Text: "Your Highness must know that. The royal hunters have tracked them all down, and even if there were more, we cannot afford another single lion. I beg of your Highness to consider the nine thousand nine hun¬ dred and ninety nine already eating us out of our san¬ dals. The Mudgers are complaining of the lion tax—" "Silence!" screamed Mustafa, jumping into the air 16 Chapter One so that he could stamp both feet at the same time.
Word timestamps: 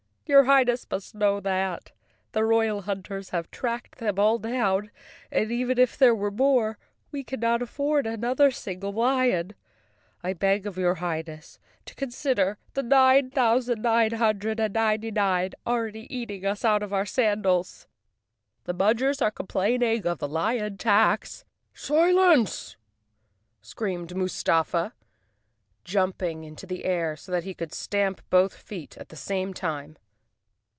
"Your 0.27 0.45
Highness 0.45 0.87
must 0.89 1.13
know 1.13 1.41
that. 1.41 1.91
The 2.31 2.45
royal 2.45 2.83
hunters 2.83 3.31
have 3.31 3.51
tracked 3.51 3.97
them 3.97 4.17
all 4.17 4.37
down, 4.39 4.89
and 5.29 5.51
even 5.51 5.77
if 5.77 5.97
there 5.97 6.15
were 6.15 6.31
more, 6.31 6.77
we 7.11 7.21
cannot 7.21 7.61
afford 7.61 8.07
another 8.07 8.49
single 8.49 8.93
lion. 8.93 9.55
I 10.23 10.31
beg 10.31 10.65
of 10.65 10.77
your 10.77 10.95
Highness 10.95 11.59
to 11.83 11.93
consider 11.95 12.57
the 12.75 12.81
nine 12.81 13.29
thousand 13.31 13.81
nine 13.81 14.11
hun¬ 14.11 14.39
dred 14.39 14.61
and 14.61 14.73
ninety 14.73 15.11
nine 15.11 15.51
already 15.67 16.07
eating 16.09 16.45
us 16.45 16.63
out 16.63 16.81
of 16.81 16.93
our 16.93 17.03
san¬ 17.03 17.41
dals. 17.43 17.87
The 18.63 18.73
Mudgers 18.73 19.21
are 19.21 19.31
complaining 19.31 20.07
of 20.07 20.19
the 20.19 20.29
lion 20.29 20.77
tax—" 20.77 21.43
"Silence!" 21.73 22.77
screamed 23.61 24.15
Mustafa, 24.15 24.93
jumping 25.83 26.45
into 26.45 26.65
the 26.65 26.85
air 26.85 27.17
16 27.17 27.17
Chapter 27.17 27.17
One 27.17 27.17
so 27.17 27.31
that 27.33 27.43
he 27.45 27.53
could 27.53 27.73
stamp 27.73 28.21
both 28.29 28.53
feet 28.55 28.97
at 28.97 29.09
the 29.09 29.17
same 29.17 29.53
time. 29.53 29.97